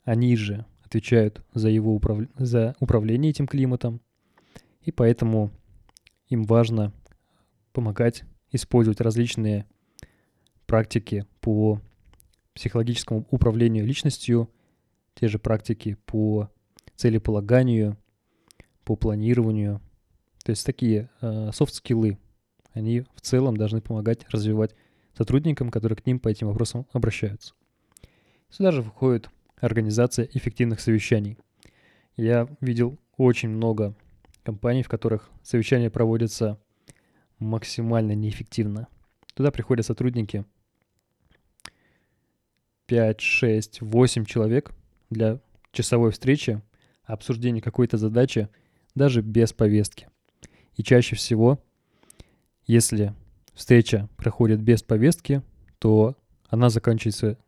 Они 0.04 0.36
же 0.36 0.66
отвечают 0.92 1.42
за 1.54 1.70
его 1.70 1.94
управ... 1.94 2.18
за 2.36 2.76
управление 2.78 3.30
этим 3.30 3.46
климатом, 3.46 4.02
и 4.82 4.92
поэтому 4.92 5.50
им 6.28 6.44
важно 6.44 6.92
помогать 7.72 8.24
использовать 8.50 9.00
различные 9.00 9.64
практики 10.66 11.26
по 11.40 11.80
психологическому 12.52 13.26
управлению 13.30 13.86
личностью, 13.86 14.50
те 15.14 15.28
же 15.28 15.38
практики 15.38 15.96
по 16.04 16.50
целеполаганию, 16.96 17.96
по 18.84 18.94
планированию. 18.94 19.80
То 20.44 20.50
есть 20.50 20.66
такие 20.66 21.08
софт-скиллы, 21.52 22.10
э, 22.10 22.16
они 22.74 23.00
в 23.14 23.22
целом 23.22 23.56
должны 23.56 23.80
помогать 23.80 24.28
развивать 24.28 24.74
сотрудникам, 25.16 25.70
которые 25.70 25.96
к 25.96 26.04
ним 26.04 26.18
по 26.18 26.28
этим 26.28 26.48
вопросам 26.48 26.86
обращаются. 26.92 27.54
Сюда 28.50 28.72
же 28.72 28.82
входит 28.82 29.30
организация 29.62 30.28
эффективных 30.32 30.80
совещаний. 30.80 31.38
Я 32.16 32.48
видел 32.60 32.98
очень 33.16 33.48
много 33.48 33.94
компаний, 34.42 34.82
в 34.82 34.88
которых 34.88 35.30
совещания 35.42 35.88
проводятся 35.88 36.60
максимально 37.38 38.14
неэффективно. 38.14 38.88
Туда 39.34 39.50
приходят 39.50 39.86
сотрудники 39.86 40.44
5, 42.86 43.20
6, 43.20 43.80
8 43.80 44.24
человек 44.24 44.72
для 45.10 45.40
часовой 45.70 46.10
встречи, 46.10 46.60
обсуждения 47.04 47.60
какой-то 47.62 47.96
задачи, 47.96 48.48
даже 48.94 49.22
без 49.22 49.52
повестки. 49.52 50.08
И 50.74 50.82
чаще 50.82 51.14
всего, 51.14 51.62
если 52.66 53.14
встреча 53.54 54.08
проходит 54.16 54.60
без 54.60 54.82
повестки, 54.82 55.40
то 55.78 56.16
она 56.48 56.68
заканчивается 56.68 57.38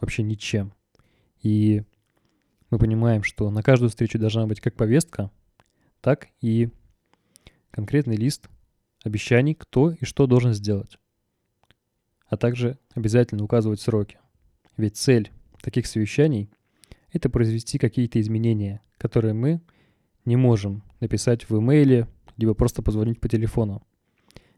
вообще 0.00 0.22
ничем. 0.22 0.72
И 1.44 1.82
мы 2.70 2.78
понимаем, 2.78 3.22
что 3.22 3.50
на 3.50 3.62
каждую 3.62 3.90
встречу 3.90 4.18
должна 4.18 4.46
быть 4.46 4.60
как 4.60 4.74
повестка, 4.74 5.30
так 6.00 6.28
и 6.40 6.70
конкретный 7.70 8.16
лист 8.16 8.48
обещаний, 9.04 9.54
кто 9.54 9.90
и 9.92 10.06
что 10.06 10.26
должен 10.26 10.54
сделать. 10.54 10.98
А 12.26 12.38
также 12.38 12.78
обязательно 12.94 13.44
указывать 13.44 13.80
сроки. 13.80 14.18
Ведь 14.78 14.96
цель 14.96 15.30
таких 15.60 15.86
совещаний– 15.86 16.50
это 17.12 17.28
произвести 17.28 17.78
какие-то 17.78 18.20
изменения, 18.20 18.80
которые 18.96 19.34
мы 19.34 19.60
не 20.24 20.36
можем 20.36 20.82
написать 21.00 21.48
в 21.50 21.58
имейле, 21.58 22.08
либо 22.38 22.54
просто 22.54 22.82
позвонить 22.82 23.20
по 23.20 23.28
телефону. 23.28 23.86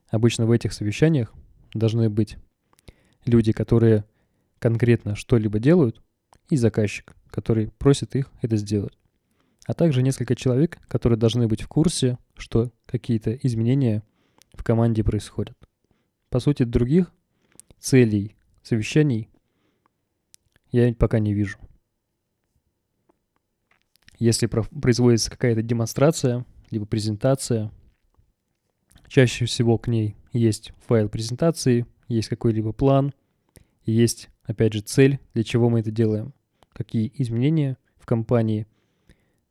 Обычно 0.08 0.46
в 0.46 0.52
этих 0.52 0.72
совещаниях 0.72 1.34
должны 1.74 2.08
быть 2.08 2.38
люди, 3.24 3.50
которые 3.50 4.04
конкретно 4.60 5.16
что-либо 5.16 5.58
делают, 5.58 6.00
и 6.48 6.56
заказчик, 6.56 7.16
который 7.30 7.68
просит 7.78 8.14
их 8.14 8.30
это 8.40 8.56
сделать. 8.56 8.96
А 9.66 9.74
также 9.74 10.02
несколько 10.02 10.36
человек, 10.36 10.78
которые 10.88 11.18
должны 11.18 11.48
быть 11.48 11.62
в 11.62 11.68
курсе, 11.68 12.18
что 12.36 12.70
какие-то 12.86 13.34
изменения 13.34 14.04
в 14.52 14.62
команде 14.62 15.02
происходят. 15.02 15.56
По 16.30 16.38
сути, 16.38 16.62
других 16.62 17.12
целей 17.78 18.36
совещаний 18.62 19.28
я 20.70 20.92
пока 20.94 21.18
не 21.18 21.34
вижу. 21.34 21.58
Если 24.18 24.46
производится 24.46 25.30
какая-то 25.30 25.62
демонстрация, 25.62 26.46
либо 26.70 26.86
презентация, 26.86 27.70
чаще 29.08 29.44
всего 29.44 29.78
к 29.78 29.88
ней 29.88 30.16
есть 30.32 30.72
файл 30.86 31.08
презентации, 31.08 31.86
есть 32.08 32.28
какой-либо 32.28 32.72
план, 32.72 33.12
есть, 33.84 34.30
опять 34.44 34.72
же, 34.72 34.80
цель, 34.80 35.18
для 35.34 35.44
чего 35.44 35.68
мы 35.68 35.80
это 35.80 35.90
делаем 35.90 36.32
какие 36.76 37.10
изменения 37.14 37.78
в 37.96 38.04
компании 38.04 38.66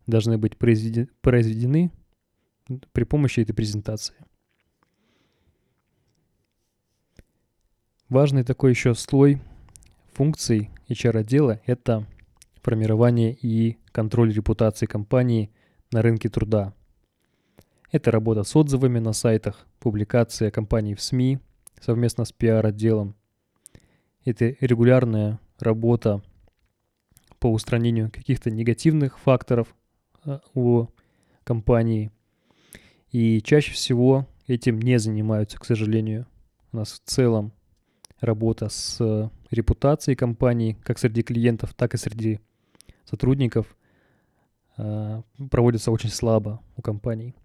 должны 0.05 0.37
быть 0.37 0.57
произведены, 0.57 1.91
при 2.91 3.03
помощи 3.03 3.39
этой 3.39 3.53
презентации. 3.53 4.15
Важный 8.09 8.43
такой 8.43 8.71
еще 8.71 8.93
слой 8.93 9.41
функций 10.13 10.69
HR-отдела– 10.87 11.61
это 11.65 12.05
формирование 12.61 13.33
и 13.33 13.77
контроль 13.91 14.31
репутации 14.31 14.85
компании 14.85 15.51
на 15.91 16.03
рынке 16.03 16.29
труда. 16.29 16.73
Это 17.91 18.11
работа 18.11 18.43
с 18.43 18.55
отзывами 18.55 18.99
на 18.99 19.13
сайтах, 19.13 19.65
публикация 19.79 20.51
компании 20.51 20.93
в 20.93 21.01
СМИ 21.01 21.39
совместно 21.81 22.25
с 22.25 22.31
PR-отделом. 22.31 23.15
Это 24.23 24.55
регулярная 24.59 25.39
работа 25.59 26.21
по 27.39 27.51
устранению 27.51 28.11
каких-то 28.11 28.51
негативных 28.51 29.19
факторов 29.19 29.75
э, 30.25 30.39
у 30.53 30.87
компании. 31.43 32.11
И 33.11 33.41
чаще 33.41 33.71
всего 33.71 34.27
этим 34.47 34.79
не 34.79 34.99
занимаются, 34.99 35.57
к 35.57 35.65
сожалению. 35.65 36.27
У 36.71 36.77
нас 36.77 36.93
в 36.93 37.09
целом 37.09 37.53
работа 38.19 38.69
с 38.69 38.97
э, 38.99 39.29
репутацией 39.51 40.15
компании, 40.15 40.77
как 40.83 40.99
среди 40.99 41.21
клиентов, 41.21 41.73
так 41.73 41.93
и 41.93 41.97
среди 41.97 42.39
сотрудников, 43.05 43.75
э, 44.77 45.21
проводится 45.49 45.91
очень 45.91 46.09
слабо 46.09 46.61
у 46.75 46.81
компаний. 46.81 47.35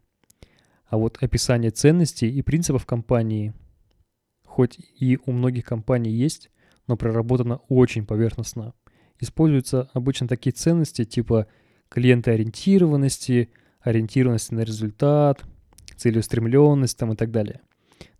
А 0.87 0.97
вот 0.97 1.23
описание 1.23 1.71
ценностей 1.71 2.29
и 2.29 2.43
принципов 2.43 2.85
компании, 2.85 3.55
хоть 4.45 4.79
и 4.99 5.19
у 5.25 5.33
многих 5.33 5.65
компаний 5.65 6.11
есть, 6.11 6.51
но 6.89 6.97
проработано 6.97 7.61
очень 7.69 8.05
поверхностно 8.05 8.75
используются 9.21 9.89
обычно 9.93 10.27
такие 10.27 10.53
ценности 10.53 11.05
типа 11.05 11.47
клиентоориентированности, 11.89 13.51
ориентированности 13.81 14.55
на 14.55 14.61
результат, 14.61 15.45
целеустремленность 15.97 16.99
там 16.99 17.13
и 17.13 17.17
так 17.17 17.31
далее. 17.31 17.61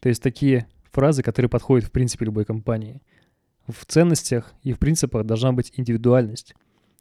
То 0.01 0.09
есть 0.09 0.23
такие 0.23 0.67
фразы, 0.93 1.23
которые 1.23 1.49
подходят 1.49 1.89
в 1.89 1.93
принципе 1.93 2.27
любой 2.27 2.45
компании. 2.45 3.03
В 3.67 3.87
ценностях 3.87 4.53
и 4.63 4.73
в 4.73 4.79
принципах 4.79 5.25
должна 5.25 5.53
быть 5.53 5.73
индивидуальность. 5.77 6.55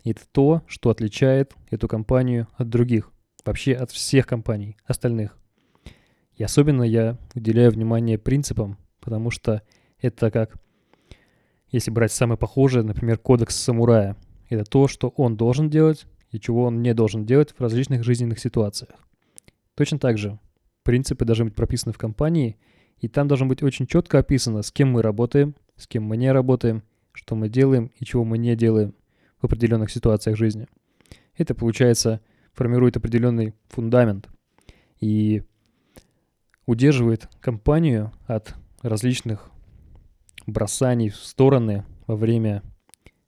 Это 0.04 0.22
то, 0.32 0.64
что 0.68 0.90
отличает 0.90 1.54
эту 1.70 1.88
компанию 1.88 2.48
от 2.56 2.70
других, 2.70 3.12
вообще 3.46 3.74
от 3.74 3.92
всех 3.92 4.28
компаний 4.28 4.78
остальных. 4.86 5.38
И 6.36 6.44
особенно 6.44 6.84
я 6.84 7.18
уделяю 7.36 7.72
внимание 7.72 8.18
принципам, 8.18 8.78
потому 9.02 9.30
что 9.32 9.62
это 10.00 10.32
как, 10.32 10.56
если 11.72 11.92
брать 11.92 12.12
самое 12.12 12.38
похожее, 12.38 12.84
например, 12.84 13.18
кодекс 13.18 13.56
самурая. 13.56 14.16
Это 14.50 14.64
то, 14.64 14.88
что 14.88 15.10
он 15.10 15.38
должен 15.38 15.70
делать 15.70 16.08
и 16.32 16.40
чего 16.40 16.66
он 16.66 16.82
не 16.82 16.94
должен 16.94 17.26
делать 17.26 17.54
в 17.58 17.62
различных 17.62 18.04
жизненных 18.04 18.40
ситуациях. 18.40 18.92
Точно 19.76 20.00
так 20.00 20.18
же 20.18 20.40
принципы 20.84 21.26
должны 21.26 21.46
быть 21.46 21.56
прописаны 21.56 21.94
в 21.94 21.98
компании, 21.98 22.58
и 23.00 23.08
там 23.08 23.28
должно 23.28 23.46
быть 23.46 23.64
очень 23.64 23.88
четко 23.88 24.20
описано, 24.20 24.62
с 24.62 24.72
кем 24.72 24.92
мы 24.92 25.02
работаем, 25.02 25.56
с 25.76 25.88
кем 25.88 26.04
мы 26.04 26.18
не 26.18 26.32
работаем, 26.32 26.84
что 27.14 27.36
мы 27.36 27.50
делаем 27.50 27.92
и 28.00 28.06
чего 28.06 28.24
мы 28.24 28.38
не 28.38 28.56
делаем 28.56 28.96
в 29.42 29.46
определенных 29.46 29.92
ситуациях 29.92 30.38
жизни. 30.38 30.68
Это, 31.38 31.56
получается, 31.56 32.22
формирует 32.54 32.98
определенный 32.98 33.54
фундамент 33.70 34.28
и 35.00 35.44
удерживает 36.66 37.30
компанию 37.40 38.12
от 38.26 38.56
различных 38.82 39.50
бросаний 40.46 41.10
в 41.10 41.16
стороны 41.16 41.86
во 42.08 42.16
время 42.16 42.64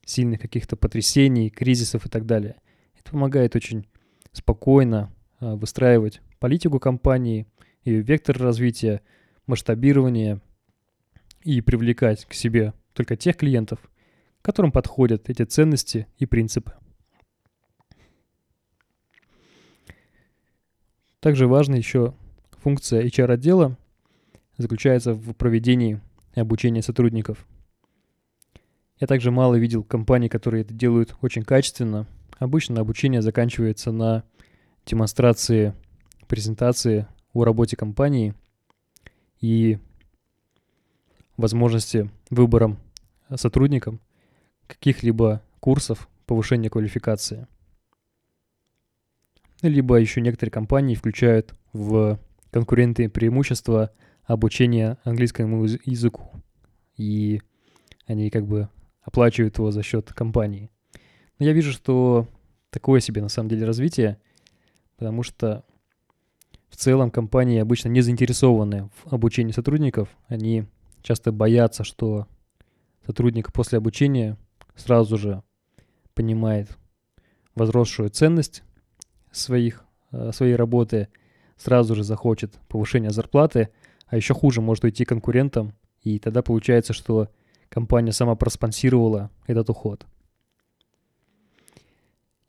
сильных 0.06 0.41
каких-то 0.41 0.76
потрясений, 0.76 1.50
кризисов 1.50 2.06
и 2.06 2.10
так 2.10 2.26
далее. 2.26 2.56
Это 3.00 3.12
помогает 3.12 3.56
очень 3.56 3.88
спокойно 4.32 5.13
а, 5.39 5.56
выстраивать 5.56 6.21
политику 6.39 6.80
компании, 6.80 7.47
ее 7.84 8.02
вектор 8.02 8.38
развития, 8.38 9.02
масштабирование 9.47 10.41
и 11.43 11.62
привлекать 11.62 12.26
к 12.26 12.34
себе 12.34 12.74
только 12.93 13.15
тех 13.15 13.38
клиентов, 13.38 13.80
которым 14.41 14.71
подходят 14.71 15.30
эти 15.30 15.43
ценности 15.43 16.08
и 16.17 16.26
принципы. 16.26 16.74
Также 21.19 21.47
важна 21.47 21.76
еще 21.76 22.15
функция 22.52 23.04
HR-отдела 23.04 23.78
заключается 24.58 25.13
в 25.13 25.34
проведении 25.34 26.02
обучения 26.35 26.81
сотрудников. 26.81 27.45
Я 28.99 29.07
также 29.07 29.31
мало 29.31 29.55
видел 29.55 29.83
компаний, 29.83 30.29
которые 30.29 30.61
это 30.63 30.73
делают 30.73 31.15
очень 31.21 31.43
качественно. 31.43 32.07
Обычно 32.37 32.81
обучение 32.81 33.21
заканчивается 33.21 33.91
на 33.91 34.23
демонстрации, 34.85 35.73
презентации 36.27 37.07
о 37.33 37.43
работе 37.43 37.75
компании 37.75 38.33
и 39.39 39.79
возможности 41.37 42.09
выбором 42.29 42.77
сотрудникам 43.35 43.99
каких-либо 44.67 45.41
курсов 45.59 46.07
повышения 46.25 46.69
квалификации. 46.69 47.47
Либо 49.61 49.95
еще 49.97 50.21
некоторые 50.21 50.51
компании 50.51 50.95
включают 50.95 51.53
в 51.73 52.19
конкурентные 52.51 53.09
преимущества 53.09 53.91
обучения 54.31 54.97
английскому 55.03 55.65
языку. 55.65 56.29
И 56.97 57.41
они 58.05 58.29
как 58.29 58.45
бы 58.45 58.69
оплачивают 59.01 59.57
его 59.57 59.71
за 59.71 59.83
счет 59.83 60.13
компании. 60.13 60.69
Но 61.39 61.45
я 61.45 61.53
вижу, 61.53 61.71
что 61.71 62.27
такое 62.69 62.99
себе 62.99 63.21
на 63.21 63.29
самом 63.29 63.49
деле 63.49 63.65
развитие, 63.65 64.17
потому 64.97 65.23
что 65.23 65.63
в 66.69 66.77
целом 66.77 67.11
компании 67.11 67.59
обычно 67.59 67.89
не 67.89 68.01
заинтересованы 68.01 68.89
в 69.03 69.13
обучении 69.13 69.51
сотрудников. 69.51 70.09
Они 70.27 70.65
часто 71.01 71.31
боятся, 71.31 71.83
что 71.83 72.27
сотрудник 73.05 73.51
после 73.51 73.77
обучения 73.77 74.37
сразу 74.75 75.17
же 75.17 75.43
понимает 76.13 76.77
возросшую 77.55 78.09
ценность 78.09 78.63
своих, 79.31 79.83
э, 80.11 80.31
своей 80.31 80.55
работы, 80.55 81.09
сразу 81.57 81.95
же 81.95 82.03
захочет 82.03 82.53
повышения 82.67 83.11
зарплаты, 83.11 83.69
а 84.12 84.17
еще 84.17 84.34
хуже 84.34 84.60
может 84.62 84.84
уйти 84.84 85.06
конкурентам, 85.06 85.74
и 86.04 86.19
тогда 86.19 86.41
получается, 86.43 86.91
что 86.91 87.30
компания 87.69 88.12
сама 88.12 88.36
проспонсировала 88.36 89.32
этот 89.47 89.69
уход. 89.69 90.06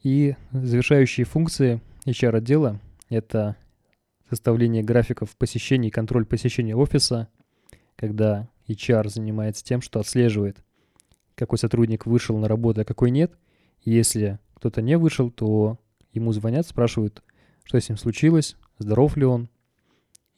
И 0.02 0.34
завершающие 0.50 1.24
функции 1.24 1.80
HR-отдела— 2.04 2.80
это 3.08 3.56
составление 4.28 4.82
графиков 4.82 5.36
посещений 5.36 5.88
и 5.88 5.92
контроль 5.92 6.26
посещения 6.26 6.74
офиса, 6.74 7.28
когда 7.94 8.48
HR 8.66 9.08
занимается 9.08 9.64
тем, 9.64 9.82
что 9.82 10.00
отслеживает, 10.00 10.56
какой 11.36 11.58
сотрудник 11.58 12.06
вышел 12.06 12.36
на 12.38 12.48
работу, 12.48 12.80
а 12.80 12.84
какой 12.84 13.12
нет. 13.12 13.38
Если 13.84 14.40
кто-то 14.54 14.82
не 14.82 14.98
вышел, 14.98 15.30
то 15.30 15.78
ему 16.12 16.32
звонят, 16.32 16.66
спрашивают, 16.66 17.22
что 17.62 17.78
с 17.78 17.88
ним 17.88 17.98
случилось, 17.98 18.56
здоров 18.78 19.16
ли 19.16 19.24
он. 19.24 19.48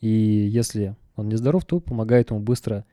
И 0.00 0.08
если 0.08 0.96
он 1.16 1.28
не 1.28 1.36
здоров, 1.36 1.64
то 1.64 1.80
помогает 1.80 2.30
ему 2.30 2.40
быстро 2.40 2.84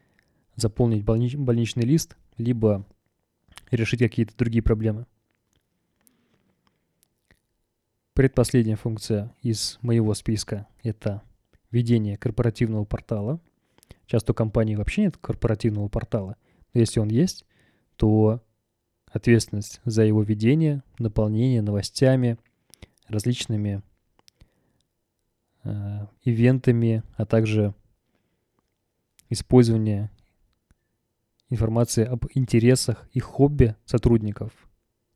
заполнить 0.55 1.03
больнич- 1.03 1.37
больничный 1.37 1.83
лист, 1.83 2.17
либо 2.37 2.85
решить 3.71 3.99
какие-то 3.99 4.35
другие 4.37 4.61
проблемы. 4.61 5.05
Предпоследняя 8.13 8.75
функция 8.75 9.33
из 9.41 9.79
моего 9.81 10.13
списка– 10.13 10.67
это 10.83 11.21
ведение 11.71 12.17
корпоративного 12.17 12.83
портала. 12.83 13.39
Часто 14.05 14.33
у 14.33 14.35
компании 14.35 14.75
вообще 14.75 15.03
нет 15.03 15.17
корпоративного 15.17 15.87
портала, 15.87 16.35
но 16.73 16.81
если 16.81 16.99
он 16.99 17.07
есть, 17.07 17.45
то 17.95 18.43
ответственность 19.07 19.79
за 19.85 20.03
его 20.03 20.23
ведение, 20.23 20.83
наполнение 20.99 21.61
новостями, 21.61 22.37
различными 23.07 23.81
э, 25.63 26.07
ивентами, 26.23 27.03
а 27.15 27.25
также 27.25 27.73
использование 29.31 30.11
информации 31.49 32.03
об 32.05 32.25
интересах 32.35 33.07
и 33.13 33.19
хобби 33.19 33.75
сотрудников 33.85 34.51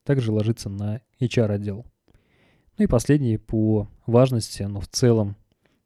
также 0.04 0.32
ложится 0.32 0.69
на 0.69 1.01
HR-отдел. 1.19 1.86
Ну 2.78 2.84
и 2.84 2.88
последний 2.88 3.38
по 3.38 3.89
важности, 4.06 4.63
но 4.63 4.80
в 4.80 4.88
целом 4.88 5.36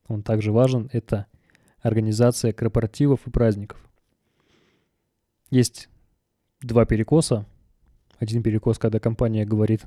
он 0.08 0.24
также 0.24 0.52
важен, 0.52 0.89
это 0.94 1.26
организация 1.82 2.54
корпоративов 2.54 3.26
и 3.26 3.32
праздников. 3.32 3.89
Есть 5.50 5.89
два 6.62 6.86
перекоса. 6.86 7.46
Один 8.20 8.44
перекос, 8.44 8.78
когда 8.78 9.00
компания 9.00 9.46
говорит, 9.46 9.86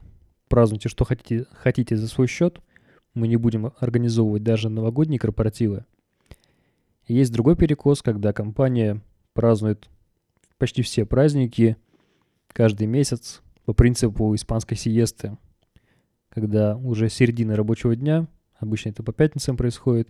празднуйте, 0.48 0.88
что 0.88 1.04
хотите, 1.04 1.46
хотите 1.52 1.96
за 1.96 2.08
свой 2.08 2.26
счет, 2.26 2.60
мы 3.14 3.28
не 3.28 3.36
будем 3.36 3.72
организовывать 3.78 4.42
даже 4.42 4.68
новогодние 4.68 5.20
корпоративы. 5.20 5.84
Есть 7.06 7.32
другой 7.32 7.56
перекос, 7.56 8.02
когда 8.02 8.32
компания 8.32 9.00
празднует 9.32 9.88
почти 10.58 10.82
все 10.82 11.04
праздники 11.04 11.76
каждый 12.48 12.86
месяц 12.86 13.42
по 13.64 13.72
принципу 13.72 14.34
испанской 14.34 14.76
сиесты– 14.76 15.36
когда 16.32 16.76
уже 16.76 17.10
середина 17.10 17.56
рабочего 17.56 17.94
дня, 17.94 18.26
обычно 18.56 18.88
это 18.88 19.02
по 19.02 19.12
пятницам 19.12 19.56
происходит, 19.56 20.08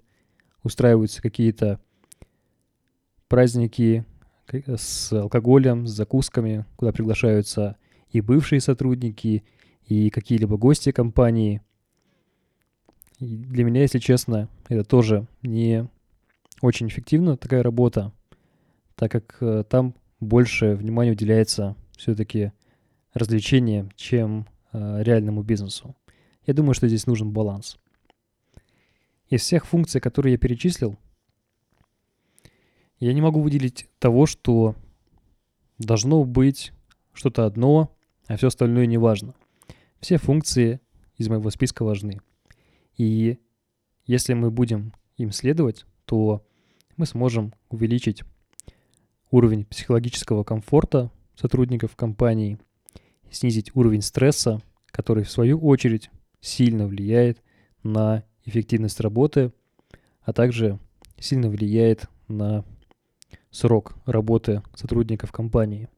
устраиваются 0.62 1.20
какие-то 1.20 1.81
праздники 3.26 4.05
с 4.48 5.12
алкоголем, 5.12 5.87
с 5.87 5.90
закусками, 5.90 6.64
куда 6.76 6.92
приглашаются 6.92 7.76
и 8.11 8.20
бывшие 8.20 8.61
сотрудники, 8.61 9.42
и 9.87 10.11
какие-либо 10.11 10.57
гости 10.57 10.92
компании. 10.92 11.61
И 13.18 13.37
для 13.37 13.64
меня, 13.64 13.83
если 13.83 13.98
честно, 13.98 14.48
это 14.68 14.85
тоже 14.85 15.26
не 15.42 15.88
очень 16.62 16.88
эффективно 16.88 17.37
такая 17.37 17.62
работа, 17.62 18.12
так 18.94 19.11
как 19.11 19.37
э, 19.40 19.64
там 19.68 19.94
больше 20.20 20.75
внимания 20.75 21.11
уделяется 21.11 21.77
все-таки 21.96 22.53
развлечениям, 23.12 23.90
чем 23.96 24.46
э, 24.72 25.03
реальному 25.03 25.42
бизнесу. 25.42 25.94
Я 26.46 26.55
думаю, 26.55 26.75
что 26.75 26.88
здесь 26.88 27.07
нужен 27.07 27.33
баланс. 27.33 27.79
Из 29.29 29.42
всех 29.42 29.66
функций, 29.66 30.01
которые 30.01 30.33
я 30.33 30.38
перечислил, 30.38 30.96
я 33.01 33.12
не 33.12 33.20
могу 33.20 33.40
выделить 33.40 33.88
того, 33.98 34.27
что 34.27 34.77
должно 35.79 36.25
быть 36.25 36.72
что-то 37.12 37.44
одно, 37.44 37.92
а 38.29 38.37
все 38.37 38.46
остальное 38.46 38.87
не 38.87 38.98
важно. 38.98 39.35
Все 40.01 40.16
функции 40.16 40.81
из 41.16 41.29
моего 41.29 41.51
списка 41.51 41.83
важны. 41.83 42.20
И 42.96 43.38
если 44.07 44.35
мы 44.35 44.53
будем 44.53 44.92
им 45.16 45.33
следовать, 45.33 45.87
то 46.05 46.44
мы 46.96 47.07
сможем 47.07 47.52
увеличить 47.68 48.22
уровень 49.31 49.64
психологического 49.64 50.44
комфорта 50.44 51.11
сотрудников 51.35 51.96
компании, 51.96 52.59
снизить 53.31 53.74
уровень 53.74 54.02
стресса, 54.02 54.61
который 54.87 55.24
в 55.24 55.31
свою 55.31 55.59
очередь 55.59 56.11
сильно 56.40 56.87
влияет 56.87 57.42
на 57.83 58.24
эффективность 58.44 59.00
работы, 59.00 59.52
а 60.22 60.33
также 60.33 60.78
сильно 61.18 61.48
влияет 61.48 62.09
на 62.28 62.64
срок 63.50 63.94
работы 64.07 64.62
сотрудников 64.74 65.33
компании. 65.33 65.88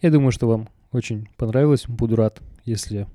Я 0.00 0.10
думаю, 0.10 0.30
что 0.30 0.46
вам 0.46 0.68
очень 0.92 1.28
понравилось. 1.36 1.86
Буду 1.88 2.16
рад, 2.16 2.40
если 2.64 3.06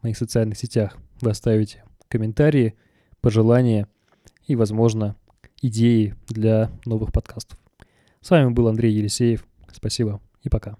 в 0.00 0.02
моих 0.02 0.16
социальных 0.16 0.58
сетях 0.58 0.98
вы 1.20 1.30
оставите 1.30 1.84
комментарии, 2.08 2.74
пожелания 3.20 3.88
и, 4.46 4.56
возможно, 4.56 5.16
идеи 5.66 6.14
для 6.28 6.70
новых 6.84 7.12
подкастов. 7.12 7.58
С 8.20 8.30
вами 8.30 8.50
был 8.50 8.68
Андрей 8.68 8.92
Елисеев. 8.92 9.44
Спасибо 9.72 10.20
и 10.42 10.48
пока. 10.48 10.76